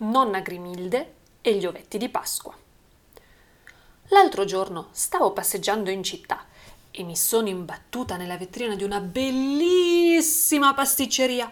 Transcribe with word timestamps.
Nonna 0.00 0.38
Grimilde 0.40 1.14
e 1.40 1.56
gli 1.56 1.66
ovetti 1.66 1.98
di 1.98 2.08
Pasqua. 2.08 2.56
L'altro 4.10 4.44
giorno 4.44 4.88
stavo 4.92 5.32
passeggiando 5.32 5.90
in 5.90 6.04
città 6.04 6.44
e 6.92 7.02
mi 7.02 7.16
sono 7.16 7.48
imbattuta 7.48 8.16
nella 8.16 8.36
vetrina 8.36 8.76
di 8.76 8.84
una 8.84 9.00
bellissima 9.00 10.72
pasticceria. 10.72 11.50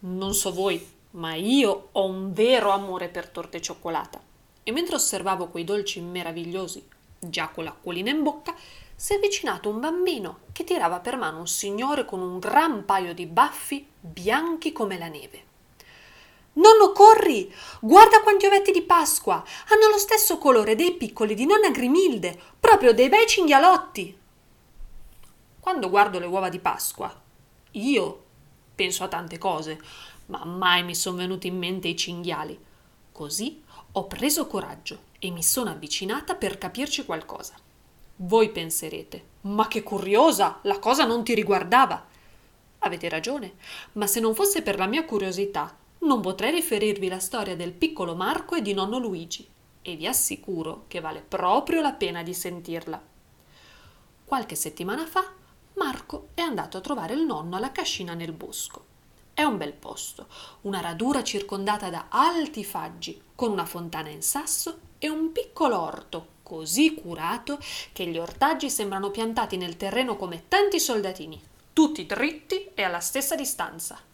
Non 0.00 0.34
so 0.34 0.52
voi, 0.52 0.86
ma 1.12 1.32
io 1.34 1.88
ho 1.92 2.04
un 2.04 2.34
vero 2.34 2.70
amore 2.70 3.08
per 3.08 3.30
torte 3.30 3.56
e 3.56 3.62
cioccolata. 3.62 4.20
E 4.62 4.72
mentre 4.72 4.96
osservavo 4.96 5.48
quei 5.48 5.64
dolci 5.64 6.02
meravigliosi, 6.02 6.86
già 7.18 7.48
con 7.48 7.64
l'acquolina 7.64 8.10
in 8.10 8.22
bocca, 8.22 8.54
si 8.94 9.14
è 9.14 9.16
avvicinato 9.16 9.70
un 9.70 9.80
bambino 9.80 10.40
che 10.52 10.64
tirava 10.64 11.00
per 11.00 11.16
mano 11.16 11.38
un 11.38 11.48
signore 11.48 12.04
con 12.04 12.20
un 12.20 12.38
gran 12.38 12.84
paio 12.84 13.14
di 13.14 13.24
baffi 13.24 13.86
bianchi 13.98 14.70
come 14.70 14.98
la 14.98 15.08
neve. 15.08 15.48
Nonno, 16.52 16.92
corri! 16.92 17.52
Guarda 17.80 18.22
quanti 18.22 18.46
ovetti 18.46 18.72
di 18.72 18.82
Pasqua! 18.82 19.44
Hanno 19.68 19.88
lo 19.88 19.98
stesso 19.98 20.38
colore 20.38 20.74
dei 20.74 20.92
piccoli 20.92 21.34
di 21.34 21.46
nonna 21.46 21.70
Grimilde, 21.70 22.38
proprio 22.58 22.92
dei 22.92 23.08
bei 23.08 23.26
cinghialotti! 23.26 24.18
Quando 25.60 25.90
guardo 25.90 26.18
le 26.18 26.26
uova 26.26 26.48
di 26.48 26.58
Pasqua, 26.58 27.14
io 27.72 28.24
penso 28.74 29.04
a 29.04 29.08
tante 29.08 29.38
cose, 29.38 29.80
ma 30.26 30.44
mai 30.44 30.82
mi 30.82 30.94
sono 30.94 31.18
venuti 31.18 31.46
in 31.46 31.58
mente 31.58 31.86
i 31.86 31.96
cinghiali. 31.96 32.58
Così 33.12 33.62
ho 33.92 34.06
preso 34.06 34.46
coraggio 34.46 35.08
e 35.18 35.30
mi 35.30 35.42
sono 35.42 35.70
avvicinata 35.70 36.34
per 36.34 36.58
capirci 36.58 37.04
qualcosa. 37.04 37.54
Voi 38.16 38.50
penserete, 38.50 39.24
ma 39.42 39.68
che 39.68 39.82
curiosa, 39.82 40.58
la 40.62 40.78
cosa 40.78 41.04
non 41.04 41.22
ti 41.22 41.34
riguardava. 41.34 42.06
Avete 42.80 43.08
ragione, 43.08 43.54
ma 43.92 44.06
se 44.06 44.20
non 44.20 44.34
fosse 44.34 44.62
per 44.62 44.78
la 44.78 44.86
mia 44.86 45.04
curiosità, 45.04 45.76
non 46.00 46.20
potrei 46.20 46.50
riferirvi 46.50 47.08
la 47.08 47.18
storia 47.18 47.56
del 47.56 47.72
piccolo 47.72 48.14
Marco 48.14 48.54
e 48.54 48.62
di 48.62 48.72
nonno 48.72 48.98
Luigi, 48.98 49.46
e 49.82 49.96
vi 49.96 50.06
assicuro 50.06 50.84
che 50.88 51.00
vale 51.00 51.20
proprio 51.26 51.80
la 51.80 51.92
pena 51.92 52.22
di 52.22 52.34
sentirla. 52.34 53.00
Qualche 54.24 54.54
settimana 54.54 55.06
fa 55.06 55.32
Marco 55.74 56.28
è 56.34 56.40
andato 56.40 56.76
a 56.76 56.80
trovare 56.80 57.14
il 57.14 57.24
nonno 57.24 57.56
alla 57.56 57.72
cascina 57.72 58.14
nel 58.14 58.32
bosco. 58.32 58.86
È 59.32 59.42
un 59.42 59.56
bel 59.56 59.72
posto, 59.72 60.26
una 60.62 60.80
radura 60.80 61.22
circondata 61.22 61.88
da 61.88 62.06
alti 62.08 62.64
faggi, 62.64 63.20
con 63.34 63.50
una 63.50 63.64
fontana 63.64 64.08
in 64.08 64.22
sasso 64.22 64.78
e 64.98 65.08
un 65.08 65.32
piccolo 65.32 65.80
orto 65.80 66.38
così 66.42 66.94
curato 66.94 67.60
che 67.92 68.06
gli 68.06 68.18
ortaggi 68.18 68.68
sembrano 68.68 69.10
piantati 69.10 69.56
nel 69.56 69.76
terreno 69.76 70.16
come 70.16 70.48
tanti 70.48 70.80
soldatini, 70.80 71.40
tutti 71.72 72.04
dritti 72.06 72.70
e 72.74 72.82
alla 72.82 72.98
stessa 72.98 73.36
distanza. 73.36 74.09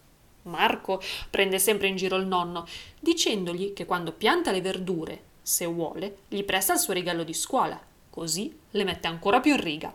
Marco 0.47 1.01
prende 1.29 1.59
sempre 1.59 1.87
in 1.87 1.95
giro 1.95 2.15
il 2.15 2.25
nonno, 2.25 2.65
dicendogli 2.99 3.73
che 3.73 3.85
quando 3.85 4.11
pianta 4.11 4.51
le 4.51 4.61
verdure, 4.61 5.23
se 5.41 5.65
vuole, 5.65 6.19
gli 6.27 6.43
presta 6.43 6.73
il 6.73 6.79
suo 6.79 6.93
regalo 6.93 7.23
di 7.23 7.33
scuola, 7.33 7.79
così 8.09 8.57
le 8.71 8.83
mette 8.83 9.07
ancora 9.07 9.39
più 9.39 9.51
in 9.51 9.61
riga. 9.61 9.93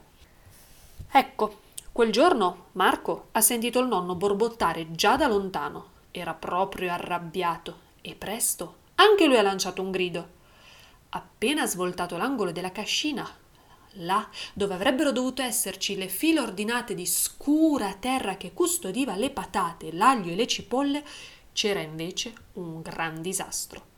Ecco, 1.11 1.61
quel 1.91 2.13
giorno 2.13 2.67
Marco 2.73 3.29
ha 3.33 3.41
sentito 3.41 3.81
il 3.81 3.89
nonno 3.89 4.15
borbottare 4.15 4.93
già 4.93 5.17
da 5.17 5.27
lontano. 5.27 5.91
Era 6.11 6.35
proprio 6.35 6.93
arrabbiato 6.93 7.91
e 8.01 8.15
presto 8.15 8.77
anche 8.97 9.27
lui 9.27 9.37
ha 9.37 9.43
lanciato 9.43 9.83
un 9.83 9.91
grido 9.91 10.41
appena 11.15 11.67
svoltato 11.67 12.17
l'angolo 12.17 12.53
della 12.53 12.73
cascina, 12.73 13.29
là 13.97 14.29
dove 14.55 14.75
avrebbero 14.75 15.13
dovuto 15.13 15.43
esserci 15.43 15.97
le 15.97 16.09
file 16.09 16.41
ordinate 16.41 16.95
di 16.95 17.07
scura 17.07 17.95
terra 17.95 18.37
che 18.37 18.53
custodiva 18.53 19.17
le 19.17 19.31
patate, 19.31 19.93
l'aglio 19.93 20.33
e 20.33 20.35
le 20.35 20.47
cipolle, 20.47 21.05
c'era 21.53 21.81
invece 21.81 22.33
un 22.55 22.81
gran 22.81 23.21
disastro. 23.21 23.91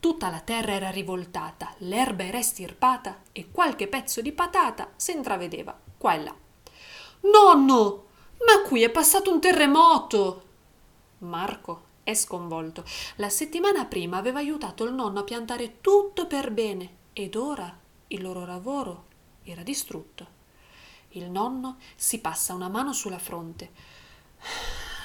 Tutta 0.00 0.30
la 0.30 0.40
terra 0.40 0.72
era 0.72 0.90
rivoltata, 0.90 1.74
l'erba 1.78 2.24
era 2.24 2.38
estirpata 2.38 3.22
e 3.32 3.50
qualche 3.50 3.88
pezzo 3.88 4.20
di 4.20 4.32
patata 4.32 4.92
si 4.96 5.12
intravedeva 5.12 5.78
qua 5.96 6.14
e 6.14 6.22
là. 6.22 6.34
Nonno, 7.20 8.06
ma 8.46 8.66
qui 8.66 8.82
è 8.82 8.90
passato 8.90 9.32
un 9.32 9.40
terremoto! 9.40 10.42
Marco 11.18 11.82
è 12.02 12.12
sconvolto. 12.12 12.84
La 13.16 13.30
settimana 13.30 13.86
prima 13.86 14.18
aveva 14.18 14.40
aiutato 14.40 14.84
il 14.84 14.92
nonno 14.92 15.20
a 15.20 15.24
piantare 15.24 15.80
tutto 15.80 16.26
per 16.26 16.50
bene 16.50 16.96
ed 17.14 17.34
ora 17.34 17.74
il 18.08 18.20
loro 18.20 18.44
lavoro 18.44 19.12
era 19.44 19.62
distrutto. 19.62 20.42
Il 21.10 21.30
nonno 21.30 21.76
si 21.94 22.20
passa 22.20 22.54
una 22.54 22.68
mano 22.68 22.92
sulla 22.92 23.18
fronte. 23.18 23.70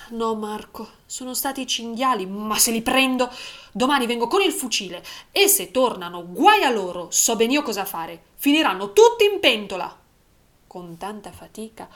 No, 0.09 0.33
Marco, 0.33 0.87
sono 1.05 1.35
stati 1.35 1.61
i 1.61 1.67
cinghiali, 1.67 2.25
ma 2.25 2.57
se 2.57 2.71
li 2.71 2.81
prendo, 2.81 3.29
domani 3.71 4.07
vengo 4.07 4.27
con 4.27 4.41
il 4.41 4.51
fucile 4.51 5.03
e 5.31 5.47
se 5.47 5.69
tornano, 5.69 6.25
guai 6.25 6.63
a 6.63 6.71
loro, 6.71 7.11
so 7.11 7.35
ben 7.35 7.51
io 7.51 7.61
cosa 7.61 7.85
fare. 7.85 8.23
Finiranno 8.35 8.91
tutti 8.91 9.25
in 9.31 9.39
pentola. 9.39 9.95
Con 10.65 10.97
tanta 10.97 11.31
fatica, 11.31 11.87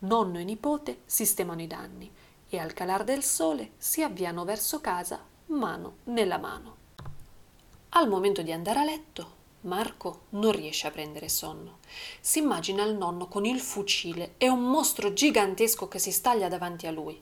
nonno 0.00 0.38
e 0.38 0.44
nipote 0.44 1.02
sistemano 1.04 1.60
i 1.60 1.66
danni 1.66 2.10
e 2.48 2.58
al 2.58 2.72
calar 2.72 3.04
del 3.04 3.22
sole 3.22 3.72
si 3.76 4.02
avviano 4.02 4.44
verso 4.44 4.80
casa 4.80 5.22
mano 5.46 5.96
nella 6.04 6.38
mano. 6.38 6.76
Al 7.90 8.08
momento 8.08 8.42
di 8.42 8.52
andare 8.52 8.78
a 8.78 8.84
letto, 8.84 9.36
Marco 9.62 10.26
non 10.30 10.52
riesce 10.52 10.86
a 10.86 10.90
prendere 10.90 11.28
sonno. 11.28 11.78
Si 12.20 12.38
immagina 12.38 12.84
il 12.84 12.94
nonno 12.94 13.26
con 13.26 13.44
il 13.44 13.60
fucile 13.60 14.34
e 14.38 14.48
un 14.48 14.62
mostro 14.62 15.12
gigantesco 15.12 15.88
che 15.88 15.98
si 15.98 16.12
staglia 16.12 16.48
davanti 16.48 16.86
a 16.86 16.90
lui. 16.90 17.20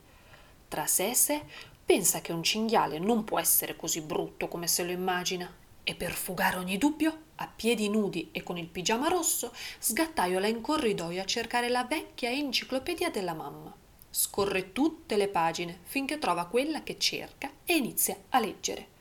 Tra 0.68 0.86
sé 0.86 1.10
e 1.10 1.14
sé 1.14 1.42
pensa 1.84 2.20
che 2.20 2.32
un 2.32 2.42
cinghiale 2.42 2.98
non 2.98 3.24
può 3.24 3.38
essere 3.38 3.76
così 3.76 4.00
brutto 4.00 4.48
come 4.48 4.66
se 4.66 4.84
lo 4.84 4.90
immagina 4.90 5.50
e 5.82 5.94
per 5.94 6.12
fugare 6.12 6.58
ogni 6.58 6.78
dubbio, 6.78 7.18
a 7.36 7.46
piedi 7.46 7.88
nudi 7.88 8.30
e 8.32 8.42
con 8.42 8.58
il 8.58 8.66
pigiama 8.66 9.08
rosso, 9.08 9.52
sgattaiola 9.78 10.46
in 10.46 10.60
corridoio 10.60 11.22
a 11.22 11.26
cercare 11.26 11.68
la 11.68 11.84
vecchia 11.84 12.30
enciclopedia 12.30 13.10
della 13.10 13.34
mamma 13.34 13.84
scorre 14.18 14.72
tutte 14.72 15.18
le 15.18 15.28
pagine 15.28 15.80
finché 15.82 16.16
trova 16.16 16.46
quella 16.46 16.82
che 16.82 16.96
cerca 16.96 17.50
e 17.66 17.76
inizia 17.76 18.16
a 18.30 18.40
leggere. 18.40 18.94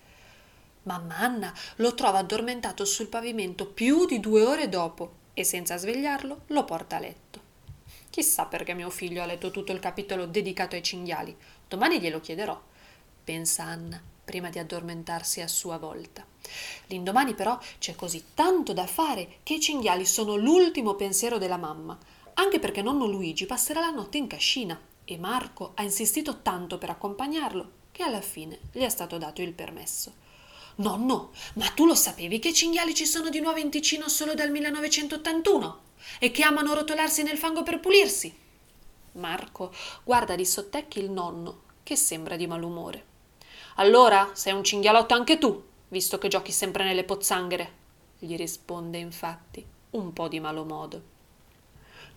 Mamma 0.85 1.17
Anna 1.17 1.51
lo 1.77 1.95
trova 1.95 2.19
addormentato 2.19 2.85
sul 2.85 3.07
pavimento 3.07 3.65
più 3.65 4.05
di 4.05 4.19
due 4.19 4.43
ore 4.43 4.69
dopo 4.69 5.23
e 5.33 5.43
senza 5.43 5.77
svegliarlo 5.77 6.41
lo 6.47 6.63
porta 6.63 6.97
a 6.97 6.99
letto. 6.99 7.41
Chissà 8.11 8.45
perché 8.45 8.75
mio 8.75 8.91
figlio 8.91 9.23
ha 9.23 9.25
letto 9.25 9.49
tutto 9.49 9.71
il 9.71 9.79
capitolo 9.79 10.27
dedicato 10.27 10.75
ai 10.75 10.83
cinghiali. 10.83 11.35
Domani 11.67 11.99
glielo 11.99 12.19
chiederò, 12.19 12.59
pensa 13.23 13.63
Anna, 13.63 13.99
prima 14.23 14.49
di 14.49 14.59
addormentarsi 14.59 15.41
a 15.41 15.47
sua 15.47 15.79
volta. 15.79 16.23
L'indomani 16.87 17.33
però 17.33 17.57
c'è 17.79 17.95
così 17.95 18.23
tanto 18.35 18.71
da 18.71 18.85
fare 18.85 19.37
che 19.41 19.55
i 19.55 19.59
cinghiali 19.59 20.05
sono 20.05 20.35
l'ultimo 20.35 20.93
pensiero 20.93 21.39
della 21.39 21.57
mamma, 21.57 21.97
anche 22.35 22.59
perché 22.59 22.83
nonno 22.83 23.07
Luigi 23.07 23.47
passerà 23.47 23.79
la 23.79 23.89
notte 23.89 24.17
in 24.17 24.27
cascina 24.27 24.79
e 25.03 25.17
Marco 25.17 25.71
ha 25.73 25.81
insistito 25.81 26.43
tanto 26.43 26.77
per 26.77 26.91
accompagnarlo 26.91 27.71
che 27.91 28.03
alla 28.03 28.21
fine 28.21 28.59
gli 28.71 28.81
è 28.81 28.89
stato 28.89 29.17
dato 29.17 29.41
il 29.41 29.53
permesso. 29.53 30.24
Nonno, 30.77 31.31
ma 31.53 31.67
tu 31.69 31.85
lo 31.85 31.95
sapevi 31.95 32.39
che 32.39 32.49
i 32.49 32.53
cinghiali 32.53 32.93
ci 32.93 33.05
sono 33.05 33.29
di 33.29 33.39
nuovo 33.39 33.59
in 33.59 33.69
Ticino 33.69 34.09
solo 34.09 34.33
dal 34.33 34.51
1981 34.51 35.79
e 36.19 36.31
che 36.31 36.43
amano 36.43 36.73
rotolarsi 36.73 37.23
nel 37.23 37.37
fango 37.37 37.63
per 37.63 37.79
pulirsi? 37.79 38.35
Marco 39.13 39.73
guarda 40.03 40.35
di 40.35 40.45
sottecchi 40.45 40.99
il 40.99 41.09
nonno 41.09 41.61
che 41.83 41.95
sembra 41.95 42.35
di 42.35 42.45
malumore. 42.45 43.13
Allora 43.75 44.31
sei 44.33 44.51
un 44.51 44.63
cinghialotto 44.63 45.13
anche 45.13 45.37
tu, 45.37 45.63
visto 45.87 46.17
che 46.17 46.27
giochi 46.27 46.51
sempre 46.51 46.83
nelle 46.83 47.05
pozzanghere, 47.05 47.83
gli 48.19 48.35
risponde 48.35 48.97
infatti 48.97 49.65
un 49.91 50.11
po' 50.11 50.27
di 50.27 50.41
malo 50.41 50.65
modo. 50.65 51.01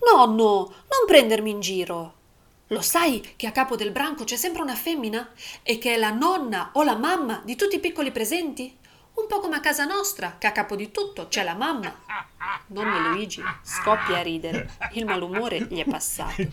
Nonno, 0.01 0.45
non 0.45 1.07
prendermi 1.07 1.51
in 1.51 1.61
giro, 1.61 2.15
lo 2.69 2.81
sai 2.83 3.35
che 3.37 3.47
a 3.47 3.53
capo 3.53 3.77
del 3.77 3.91
branco 3.91 4.25
c'è 4.25 4.37
sempre 4.37 4.63
una 4.63 4.75
femmina 4.75 5.31
e 5.63 5.79
che 5.79 5.95
è 5.95 5.97
la 5.97 6.11
nonna 6.11 6.71
o 6.75 6.83
la 6.83 6.97
mamma 6.97 7.41
di 7.45 7.57
tutti 7.57 7.77
i 7.77 7.81
piccoli 7.81 8.13
presenti? 8.13 8.77
Un 9.15 9.27
po' 9.27 9.41
come 9.41 9.57
a 9.57 9.61
casa 9.61 9.85
nostra, 9.85 10.37
che 10.39 10.47
a 10.47 10.53
capo 10.53 10.77
di 10.77 10.93
tutto 10.93 11.27
c'è 11.29 11.43
la 11.43 11.55
mamma. 11.55 11.93
Nonno 12.69 13.09
Luigi 13.09 13.43
scoppia 13.63 14.19
a 14.19 14.23
ridere. 14.23 14.71
Il 14.93 15.07
malumore 15.07 15.67
gli 15.69 15.81
è 15.81 15.85
passato. 15.85 16.47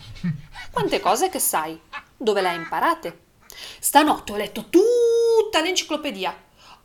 Quante 0.71 0.99
cose 0.99 1.29
che 1.29 1.39
sai? 1.39 1.79
Dove 2.17 2.41
le 2.41 2.49
hai 2.49 2.55
imparate? 2.55 3.19
Stanotte 3.79 4.31
ho 4.31 4.37
letto 4.37 4.69
tutta 4.69 5.61
l'enciclopedia. 5.61 6.35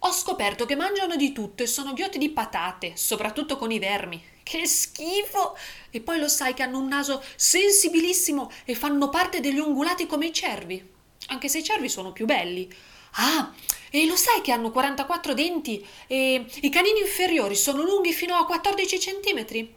Ho 0.00 0.12
scoperto 0.12 0.66
che 0.66 0.76
mangiano 0.76 1.16
di 1.16 1.32
tutto 1.32 1.62
e 1.62 1.66
sono 1.66 1.94
ghiotti 1.94 2.18
di 2.18 2.30
patate, 2.30 2.92
soprattutto 2.96 3.56
con 3.56 3.70
i 3.70 3.78
vermi. 3.78 4.22
Che 4.50 4.66
schifo! 4.66 5.56
E 5.90 6.00
poi 6.00 6.18
lo 6.18 6.26
sai 6.26 6.54
che 6.54 6.64
hanno 6.64 6.80
un 6.80 6.88
naso 6.88 7.22
sensibilissimo 7.36 8.50
e 8.64 8.74
fanno 8.74 9.08
parte 9.08 9.38
degli 9.38 9.60
ungulati 9.60 10.06
come 10.06 10.26
i 10.26 10.32
cervi. 10.32 10.84
Anche 11.28 11.48
se 11.48 11.58
i 11.58 11.62
cervi 11.62 11.88
sono 11.88 12.10
più 12.10 12.26
belli. 12.26 12.68
Ah, 13.12 13.54
e 13.90 14.06
lo 14.06 14.16
sai 14.16 14.40
che 14.40 14.50
hanno 14.50 14.72
44 14.72 15.34
denti 15.34 15.86
e 16.08 16.44
i 16.62 16.68
canini 16.68 16.98
inferiori 16.98 17.54
sono 17.54 17.84
lunghi 17.84 18.12
fino 18.12 18.34
a 18.34 18.44
14 18.44 18.98
centimetri? 18.98 19.76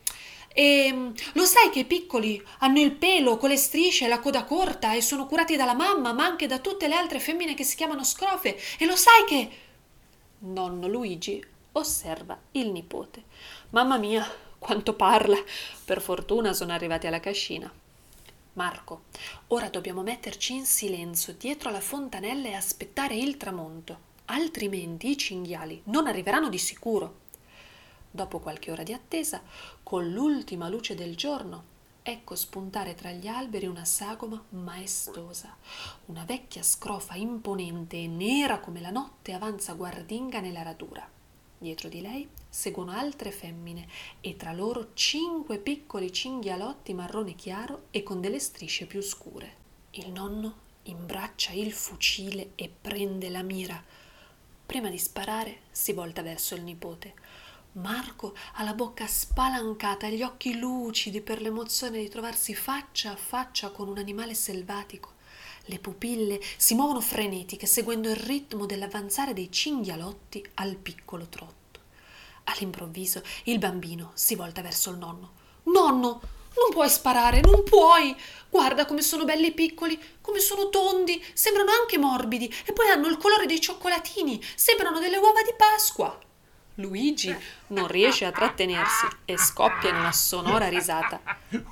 E 0.51 1.11
lo 1.33 1.45
sai 1.45 1.69
che 1.69 1.79
i 1.79 1.85
piccoli 1.85 2.43
hanno 2.59 2.79
il 2.79 2.93
pelo 2.93 3.37
con 3.37 3.49
le 3.49 3.57
strisce 3.57 4.05
e 4.05 4.07
la 4.07 4.19
coda 4.19 4.43
corta 4.43 4.93
e 4.93 5.01
sono 5.01 5.27
curati 5.27 5.55
dalla 5.55 5.75
mamma, 5.75 6.13
ma 6.13 6.25
anche 6.25 6.47
da 6.47 6.57
tutte 6.57 6.87
le 6.87 6.95
altre 6.95 7.19
femmine 7.19 7.53
che 7.53 7.63
si 7.63 7.75
chiamano 7.75 8.03
scrofe? 8.03 8.59
E 8.79 8.85
lo 8.87 8.95
sai 8.95 9.23
che 9.27 9.49
Nonno 10.39 10.87
Luigi 10.87 11.45
osserva 11.73 12.39
il 12.53 12.71
nipote. 12.71 13.23
Mamma 13.69 13.97
mia, 13.97 14.27
quanto 14.63 14.93
parla! 14.95 15.37
Per 15.83 16.01
fortuna 16.01 16.53
sono 16.53 16.71
arrivati 16.71 17.05
alla 17.05 17.19
cascina. 17.19 17.71
Marco, 18.53 19.03
ora 19.47 19.67
dobbiamo 19.67 20.03
metterci 20.03 20.53
in 20.53 20.65
silenzio 20.65 21.33
dietro 21.33 21.69
la 21.69 21.81
fontanella 21.81 22.47
e 22.47 22.53
aspettare 22.53 23.15
il 23.15 23.35
tramonto, 23.35 24.11
altrimenti 24.25 25.09
i 25.09 25.17
cinghiali 25.17 25.81
non 25.85 26.07
arriveranno 26.07 26.47
di 26.47 26.57
sicuro. 26.57 27.19
Dopo 28.09 28.39
qualche 28.39 28.71
ora 28.71 28.83
di 28.83 28.93
attesa, 28.93 29.41
con 29.83 30.09
l'ultima 30.09 30.69
luce 30.69 30.95
del 30.95 31.17
giorno, 31.17 31.71
ecco 32.01 32.35
spuntare 32.35 32.95
tra 32.95 33.11
gli 33.11 33.27
alberi 33.27 33.65
una 33.65 33.85
sagoma 33.85 34.41
maestosa. 34.49 35.57
Una 36.05 36.23
vecchia 36.23 36.63
scrofa 36.63 37.15
imponente 37.15 37.97
e 37.97 38.07
nera 38.07 38.59
come 38.59 38.79
la 38.79 38.91
notte 38.91 39.33
avanza 39.33 39.73
guardinga 39.73 40.39
nella 40.39 40.61
radura. 40.61 41.05
Dietro 41.63 41.87
di 41.87 42.01
lei 42.01 42.27
seguono 42.49 42.91
altre 42.91 43.31
femmine 43.31 43.87
e 44.19 44.35
tra 44.35 44.51
loro 44.51 44.89
cinque 44.95 45.59
piccoli 45.59 46.11
cinghialotti 46.11 46.93
marrone 46.93 47.35
chiaro 47.35 47.83
e 47.89 48.03
con 48.03 48.19
delle 48.19 48.39
strisce 48.39 48.85
più 48.85 48.99
scure. 48.99 49.55
Il 49.91 50.11
nonno 50.11 50.55
imbraccia 50.83 51.53
il 51.53 51.71
fucile 51.71 52.51
e 52.55 52.69
prende 52.69 53.29
la 53.29 53.43
mira. 53.43 53.81
Prima 54.65 54.89
di 54.89 54.97
sparare 54.97 55.61
si 55.71 55.93
volta 55.93 56.21
verso 56.21 56.53
il 56.53 56.63
nipote. 56.63 57.13
Marco 57.73 58.35
ha 58.55 58.63
la 58.63 58.73
bocca 58.73 59.07
spalancata 59.07 60.07
e 60.07 60.17
gli 60.17 60.21
occhi 60.21 60.57
lucidi 60.57 61.21
per 61.21 61.41
l'emozione 61.41 61.99
di 61.99 62.09
trovarsi 62.09 62.53
faccia 62.53 63.11
a 63.11 63.15
faccia 63.15 63.71
con 63.71 63.87
un 63.87 63.99
animale 63.99 64.33
selvatico. 64.33 65.12
Le 65.65 65.79
pupille 65.79 66.41
si 66.57 66.73
muovono 66.75 66.99
frenetiche 66.99 67.65
seguendo 67.65 68.09
il 68.09 68.17
ritmo 68.17 68.65
dell'avanzare 68.65 69.33
dei 69.33 69.49
cinghialotti 69.49 70.45
al 70.55 70.75
piccolo 70.75 71.27
trotto. 71.27 71.79
All'improvviso 72.45 73.23
il 73.43 73.59
bambino 73.59 74.11
si 74.13 74.35
volta 74.35 74.61
verso 74.61 74.89
il 74.89 74.97
nonno. 74.97 75.31
Nonno, 75.63 76.21
non 76.55 76.69
puoi 76.71 76.89
sparare, 76.89 77.39
non 77.39 77.63
puoi! 77.63 78.15
Guarda 78.49 78.85
come 78.85 79.01
sono 79.01 79.23
belli 79.23 79.47
e 79.47 79.53
piccoli, 79.53 79.99
come 80.19 80.39
sono 80.39 80.69
tondi, 80.69 81.23
sembrano 81.33 81.71
anche 81.71 81.97
morbidi 81.97 82.53
e 82.65 82.73
poi 82.73 82.89
hanno 82.89 83.07
il 83.07 83.17
colore 83.17 83.45
dei 83.45 83.61
cioccolatini, 83.61 84.43
sembrano 84.55 84.99
delle 84.99 85.17
uova 85.17 85.41
di 85.41 85.53
Pasqua. 85.55 86.19
Luigi 86.77 87.35
non 87.67 87.87
riesce 87.87 88.25
a 88.25 88.31
trattenersi 88.31 89.05
e 89.25 89.37
scoppia 89.37 89.89
in 89.89 89.95
una 89.95 90.11
sonora 90.11 90.67
risata. 90.67 91.21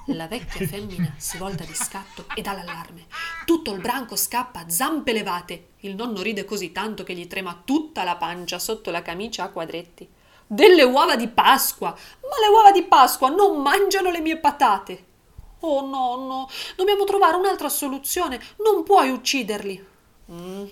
La 0.08 0.28
vecchia 0.28 0.66
femmina 0.68 1.14
si 1.18 1.38
volta 1.38 1.64
di 1.64 1.74
scatto 1.74 2.26
e 2.36 2.42
dà 2.42 2.54
l'allarme. 2.54 3.08
Tutto 3.52 3.74
il 3.74 3.82
branco 3.82 4.16
scappa 4.16 4.62
a 4.62 4.70
zampe 4.70 5.12
levate. 5.12 5.72
Il 5.80 5.96
nonno 5.96 6.22
ride 6.22 6.46
così 6.46 6.72
tanto 6.72 7.04
che 7.04 7.14
gli 7.14 7.28
trema 7.28 7.62
tutta 7.66 8.06
la 8.06 8.16
pancia 8.16 8.58
sotto 8.60 8.92
la 8.92 9.02
camicia 9.02 9.44
a 9.44 9.50
quadretti. 9.50 10.08
Delle 10.48 10.84
uova 10.84 11.18
di 11.18 11.28
Pasqua! 11.28 11.90
Ma 11.90 12.48
le 12.48 12.48
uova 12.50 12.72
di 12.72 12.84
Pasqua 12.84 13.28
non 13.28 13.62
mangiano 13.62 14.10
le 14.10 14.22
mie 14.22 14.38
patate! 14.38 15.06
Oh 15.60 15.86
nonno, 15.86 16.50
dobbiamo 16.78 17.04
trovare 17.04 17.36
un'altra 17.36 17.68
soluzione. 17.68 18.42
Non 18.64 18.84
puoi 18.84 19.10
ucciderli. 19.10 19.86
Mm, 20.32 20.66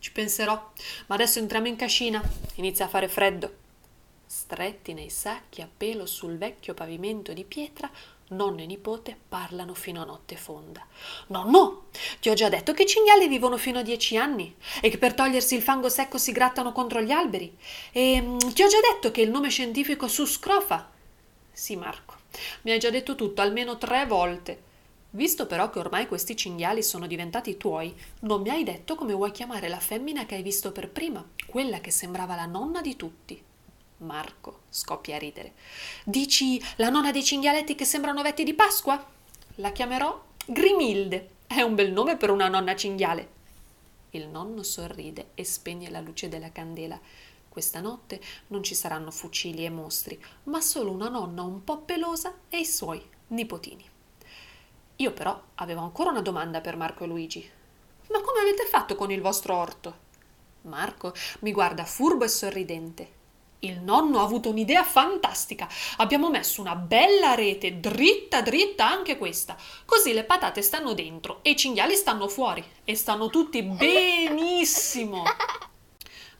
ci 0.00 0.10
penserò. 0.10 0.72
Ma 1.06 1.14
adesso 1.14 1.38
entriamo 1.38 1.68
in 1.68 1.76
cascina. 1.76 2.20
Inizia 2.56 2.86
a 2.86 2.88
fare 2.88 3.06
freddo. 3.06 3.62
Stretti 4.26 4.92
nei 4.92 5.10
sacchi 5.10 5.62
a 5.62 5.68
pelo 5.74 6.04
sul 6.04 6.36
vecchio 6.36 6.74
pavimento 6.74 7.32
di 7.32 7.44
pietra, 7.44 7.88
nonno 8.28 8.62
e 8.62 8.66
nipote 8.66 9.16
parlano 9.28 9.74
fino 9.74 10.02
a 10.02 10.04
notte 10.04 10.36
fonda. 10.36 10.84
Nonno, 11.28 11.86
ti 12.20 12.30
ho 12.30 12.34
già 12.34 12.48
detto 12.48 12.72
che 12.72 12.84
i 12.84 12.86
cinghiali 12.86 13.28
vivono 13.28 13.56
fino 13.56 13.78
a 13.78 13.82
dieci 13.82 14.16
anni 14.16 14.54
e 14.80 14.88
che 14.88 14.98
per 14.98 15.14
togliersi 15.14 15.54
il 15.54 15.62
fango 15.62 15.88
secco 15.88 16.18
si 16.18 16.32
grattano 16.32 16.72
contro 16.72 17.00
gli 17.00 17.10
alberi. 17.10 17.56
E 17.92 18.20
mm, 18.20 18.38
ti 18.38 18.62
ho 18.62 18.68
già 18.68 18.80
detto 18.80 19.10
che 19.10 19.20
il 19.20 19.30
nome 19.30 19.48
scientifico 19.48 20.08
su 20.08 20.24
scrofa. 20.24 20.90
Sì, 21.52 21.76
Marco, 21.76 22.14
mi 22.62 22.72
hai 22.72 22.78
già 22.78 22.90
detto 22.90 23.14
tutto 23.14 23.42
almeno 23.42 23.78
tre 23.78 24.06
volte. 24.06 24.72
Visto 25.10 25.46
però 25.46 25.70
che 25.70 25.78
ormai 25.78 26.08
questi 26.08 26.36
cinghiali 26.36 26.82
sono 26.82 27.06
diventati 27.06 27.56
tuoi, 27.56 27.94
non 28.20 28.42
mi 28.42 28.50
hai 28.50 28.64
detto 28.64 28.96
come 28.96 29.12
vuoi 29.12 29.30
chiamare 29.30 29.68
la 29.68 29.78
femmina 29.78 30.26
che 30.26 30.34
hai 30.34 30.42
visto 30.42 30.72
per 30.72 30.90
prima, 30.90 31.24
quella 31.46 31.78
che 31.80 31.92
sembrava 31.92 32.34
la 32.34 32.46
nonna 32.46 32.80
di 32.80 32.96
tutti. 32.96 33.40
Marco 34.04 34.62
scoppia 34.68 35.16
a 35.16 35.18
ridere. 35.18 35.54
Dici 36.04 36.62
la 36.76 36.90
nonna 36.90 37.10
dei 37.10 37.24
cinghialetti 37.24 37.74
che 37.74 37.84
sembrano 37.84 38.22
vetti 38.22 38.44
di 38.44 38.54
Pasqua? 38.54 39.04
La 39.56 39.72
chiamerò 39.72 40.22
Grimilde. 40.46 41.30
È 41.46 41.60
un 41.62 41.74
bel 41.74 41.92
nome 41.92 42.16
per 42.16 42.30
una 42.30 42.48
nonna 42.48 42.76
cinghiale. 42.76 43.28
Il 44.10 44.28
nonno 44.28 44.62
sorride 44.62 45.30
e 45.34 45.44
spegne 45.44 45.90
la 45.90 46.00
luce 46.00 46.28
della 46.28 46.52
candela. 46.52 47.00
Questa 47.48 47.80
notte 47.80 48.20
non 48.48 48.62
ci 48.62 48.74
saranno 48.74 49.10
fucili 49.10 49.64
e 49.64 49.70
mostri, 49.70 50.22
ma 50.44 50.60
solo 50.60 50.90
una 50.90 51.08
nonna 51.08 51.42
un 51.42 51.64
po' 51.64 51.78
pelosa 51.78 52.34
e 52.48 52.58
i 52.58 52.66
suoi 52.66 53.02
nipotini. 53.28 53.88
Io 54.96 55.12
però 55.12 55.40
avevo 55.56 55.80
ancora 55.80 56.10
una 56.10 56.20
domanda 56.20 56.60
per 56.60 56.76
Marco 56.76 57.04
e 57.04 57.06
Luigi. 57.06 57.50
Ma 58.10 58.20
come 58.20 58.40
avete 58.40 58.64
fatto 58.66 58.94
con 58.94 59.10
il 59.10 59.20
vostro 59.20 59.56
orto? 59.56 60.02
Marco 60.62 61.12
mi 61.40 61.52
guarda 61.52 61.84
furbo 61.84 62.24
e 62.24 62.28
sorridente. 62.28 63.12
Il 63.64 63.80
nonno 63.80 64.20
ha 64.20 64.22
avuto 64.24 64.50
un'idea 64.50 64.84
fantastica. 64.84 65.66
Abbiamo 65.96 66.28
messo 66.28 66.60
una 66.60 66.74
bella 66.74 67.34
rete 67.34 67.80
dritta 67.80 68.42
dritta 68.42 68.86
anche 68.86 69.16
questa. 69.16 69.56
Così 69.86 70.12
le 70.12 70.24
patate 70.24 70.60
stanno 70.60 70.92
dentro 70.92 71.38
e 71.40 71.50
i 71.50 71.56
cinghiali 71.56 71.94
stanno 71.94 72.28
fuori. 72.28 72.62
E 72.84 72.94
stanno 72.94 73.30
tutti 73.30 73.62
benissimo. 73.62 75.22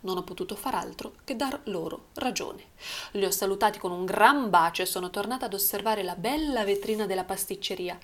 Non 0.01 0.19
ho 0.19 0.23
potuto 0.23 0.55
far 0.55 0.75
altro 0.75 1.15
che 1.25 1.35
dar 1.35 1.61
loro 1.65 2.09
ragione. 2.17 2.73
Li 3.13 3.25
ho 3.25 3.31
salutati 3.31 3.79
con 3.79 3.91
un 3.91 4.05
gran 4.05 4.51
bacio 4.51 4.83
e 4.83 4.87
sono 4.87 5.09
tornata 5.09 5.47
ad 5.47 5.55
osservare 5.55 6.03
la 6.03 6.17
bella 6.17 6.63
vetrina 6.63 7.07
della 7.07 7.25
pasticceria. 7.25 7.99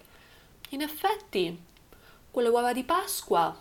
In 0.70 0.80
effetti, 0.80 1.62
quelle 2.30 2.48
uova 2.48 2.72
di 2.72 2.84
Pasqua 2.84 3.54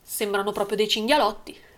sembrano 0.00 0.52
proprio 0.52 0.76
dei 0.76 0.86
cinghialotti. 0.86 1.72